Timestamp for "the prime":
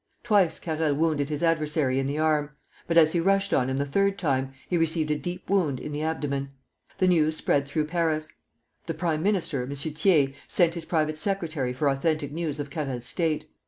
8.87-9.21